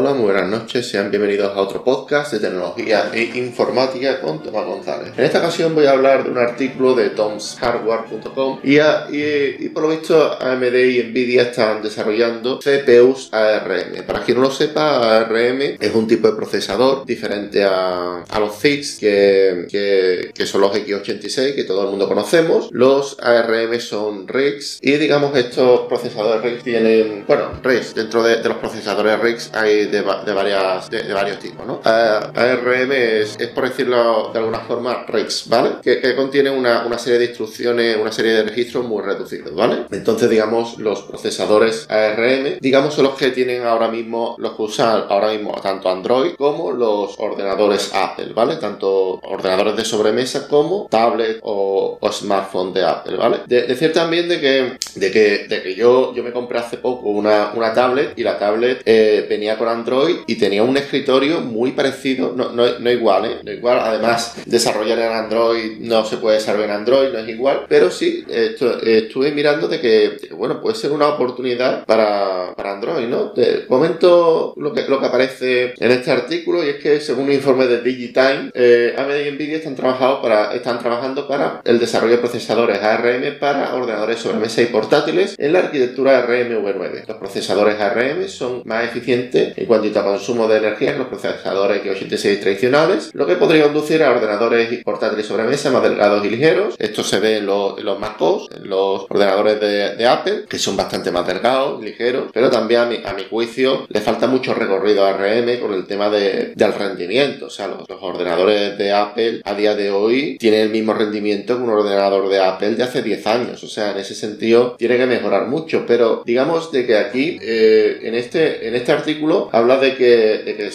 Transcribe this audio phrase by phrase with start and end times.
[0.00, 4.64] Hola, muy buenas noches, sean bienvenidos a otro podcast de tecnología e informática con Tomás
[4.64, 5.12] González.
[5.16, 9.88] En esta ocasión voy a hablar de un artículo de tomshardware.com y, y, por lo
[9.88, 14.04] visto AMD y Nvidia están desarrollando CPUs ARM.
[14.06, 18.98] Para quien no lo sepa, ARM es un tipo de procesador diferente a, los FIX
[19.00, 22.68] que, son los X86 que todo el mundo conocemos.
[22.70, 28.48] Los ARM son RIGs y digamos estos procesadores RIGs tienen, bueno, RIGs dentro de, de
[28.48, 31.80] los procesadores RIGs hay de, varias, de, varios tipos, ¿no?
[31.84, 35.70] ARM es, por decirlo de alguna forma, RIX, ¿vale?
[35.82, 39.84] Que, contiene una, serie de instrucciones, una serie de registros muy reducidos, ¿vale?
[39.90, 45.04] Entonces, digamos, los procesadores ARM, digamos, son los que tienen ahora mismo, los que usan
[45.08, 48.56] ahora mismo tanto Android como los ordenadores Apple, ¿vale?
[48.56, 53.38] Tanto ordenadores de sobremesa como tablet o, smartphone de Apple, ¿vale?
[53.46, 57.52] decir también de que, de que, de que yo, yo me compré hace poco una,
[57.54, 59.77] una tablet y la tablet eh, venía con Android
[60.26, 63.38] y tenía un escritorio muy parecido, no, no, igual, ¿eh?
[63.44, 63.78] No igual.
[63.80, 67.66] Además, desarrollar en Android no se puede desarrollar en Android, no es igual.
[67.68, 73.32] Pero sí, estuve mirando de que, bueno, puede ser una oportunidad para, para Android, ¿no?
[73.32, 77.32] Te comento lo que, lo que aparece en este artículo y es que según un
[77.32, 82.14] informe de Digitime, eh, AMD y Nvidia están, trabajando para, están trabajando para el desarrollo
[82.14, 87.06] de procesadores ARM para ordenadores sobre mesa y portátiles en la arquitectura ARM V9.
[87.06, 91.82] Los procesadores ARM son más eficientes en cuanto a consumo de energía que los procesadores
[91.82, 96.74] x86 tradicionales, lo que podría conducir a ordenadores portátiles sobre mesa más delgados y ligeros.
[96.78, 100.76] Esto se ve en los, en los MacOS, en los ordenadores de, Apple, que son
[100.76, 105.04] bastante más delgados, ligeros, pero también a mi, a mi juicio le falta mucho recorrido
[105.04, 107.46] a RM con el tema de, del rendimiento.
[107.46, 111.62] O sea, los, ordenadores de Apple a día de hoy tienen el mismo rendimiento que
[111.62, 113.64] un ordenador de Apple de hace 10 años.
[113.64, 118.00] O sea, en ese sentido tiene que mejorar mucho, pero digamos de que aquí, eh,
[118.02, 120.70] en, este, en este artículo, habla de que,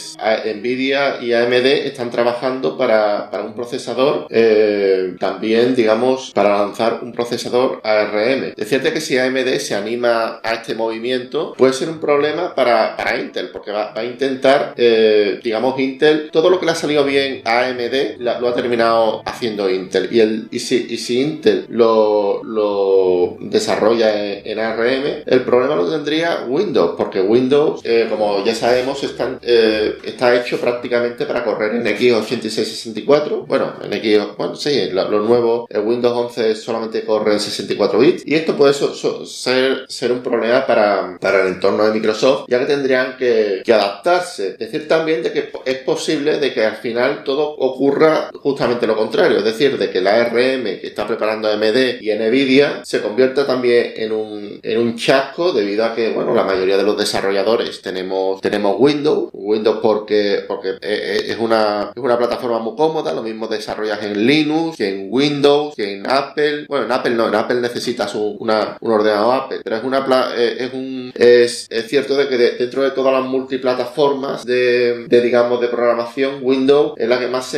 [0.55, 7.81] Nvidia y AMD están trabajando para, un procesador eh, también, digamos, para lanzar un procesador
[7.83, 8.53] ARM.
[8.55, 12.95] Es cierto que si AMD se anima a este movimiento, puede ser un problema para,
[13.19, 17.41] Intel, porque va, a intentar, eh, digamos, Intel, todo lo que le ha salido bien
[17.45, 20.09] a AMD lo ha terminado haciendo Intel.
[20.11, 26.95] Y, el, y, si, si Intel lo, desarrolla en, ARM, el problema lo tendría Windows,
[26.97, 28.62] porque Windows, eh, como ya sabemos,
[29.03, 33.45] están, eh, está hecho prácticamente para correr en x86-64.
[33.45, 38.23] Bueno, en X, bueno, sí, lo, nuevo, el Windows 11 solamente corre en 64 bits.
[38.25, 43.17] Y esto puede ser, un problema para, para el entorno de Microsoft, ya que tendrían
[43.17, 44.53] que, que adaptarse.
[44.57, 49.39] Decir también de que es posible de que al final todo ocurra justamente lo contrario,
[49.39, 53.93] es decir, de que la ARM que está preparando AMD y Nvidia se convierta también
[53.95, 58.41] en un, en un chasco debido a que, bueno, la mayoría de los desarrolladores tenemos
[58.61, 63.47] Windows, Windows porque, porque eh, eh, es una, es una plataforma muy cómoda, lo mismo
[63.47, 66.65] desarrollas en Linux, que en Windows, que en Apple.
[66.67, 70.03] Bueno, en Apple no, en Apple necesitas un, una, un ordenador Apple, pero es una
[70.35, 75.61] eh, es un es, es, cierto de que dentro de todas las multiplataformas de, digamos
[75.61, 77.55] de programación, Windows es la que más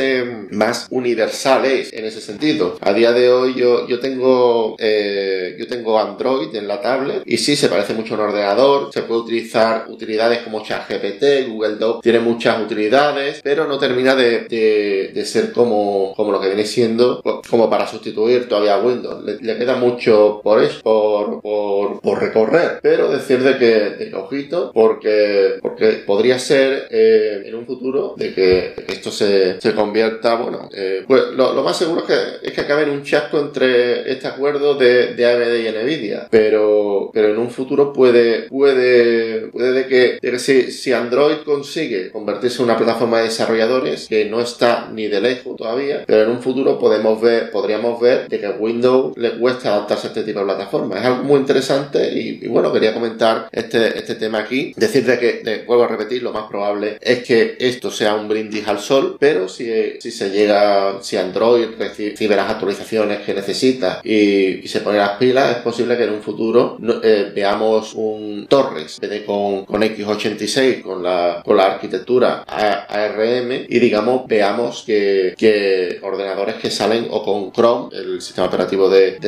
[0.51, 2.77] más universal es en ese sentido.
[2.81, 7.55] A día de hoy yo, yo tengo yo tengo Android en la tablet y sí
[7.55, 12.19] se parece mucho a un ordenador, se puede utilizar utilidades como GPT, Google Doc tiene
[12.19, 17.87] muchas utilidades, pero no termina de, ser como, como lo que viene siendo, como para
[17.87, 19.23] sustituir todavía a Windows.
[19.23, 25.55] Le, queda mucho por eso, por, por, recorrer, pero decir de que, de ojito, porque,
[25.61, 31.23] porque podría ser eh, en un futuro de que esto se, convierta, bueno, eh, pues
[31.35, 35.13] lo, más seguro es que, es que acabe en un chasco entre este acuerdo de,
[35.15, 40.31] de AMD y Nvidia, pero, pero en un futuro puede, puede, puede de que, de
[40.31, 40.39] que
[40.93, 46.03] Android consigue convertirse en una plataforma de desarrolladores, que no está ni de lejos todavía,
[46.05, 50.07] pero en un futuro podemos ver, podríamos ver de que a Windows le cuesta adaptarse
[50.07, 50.97] a este tipo de plataforma.
[50.97, 54.73] Es algo muy interesante y, bueno, quería comentar este, este tema aquí.
[54.75, 58.79] Decirte que, vuelvo a repetir, lo más probable es que esto sea un brindis al
[58.79, 64.81] sol, pero si, si se llega, si Android recibe las actualizaciones que necesita y, se
[64.81, 69.81] pone las pilas, es posible que en un futuro eh, veamos un Torres con, con
[69.81, 77.07] X86 con la, con la arquitectura ARM y digamos veamos que, que ordenadores que salen
[77.09, 79.19] o con Chrome, el sistema operativo de,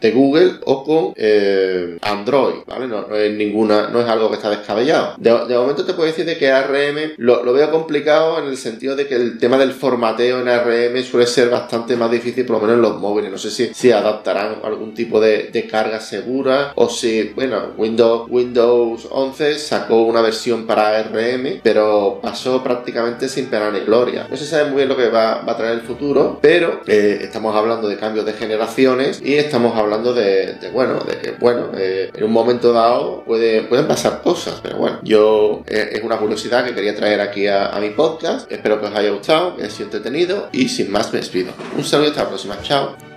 [0.00, 2.86] de, Google, o con eh, Android, ¿vale?
[2.86, 5.14] No, es ninguna, no es algo que está descabellado.
[5.18, 8.94] De, momento te puedo decir de que ARM lo, lo, veo complicado en el sentido
[8.96, 12.62] de que el tema del formateo en ARM suele ser bastante más difícil, por lo
[12.62, 13.30] menos en los móviles.
[13.30, 18.28] No sé si, si adaptarán algún tipo de, de carga segura o si, bueno, Windows,
[18.30, 24.26] Windows 11 sacó una versión para RM, pero pasó prácticamente sin pena ni gloria.
[24.30, 27.54] No se sabe muy bien lo que va, a traer el futuro, pero eh, estamos
[27.54, 32.24] hablando de cambios de generaciones y estamos hablando de, bueno, de que, bueno, eh, en
[32.24, 36.74] un momento dado puede, pueden pasar cosas, pero bueno, yo eh, es una curiosidad que
[36.74, 38.50] quería traer aquí a, mi podcast.
[38.50, 41.52] Espero que os haya gustado, que haya sido entretenido y sin más me despido.
[41.76, 42.58] Un saludo y hasta la próxima.
[42.62, 43.15] Chao.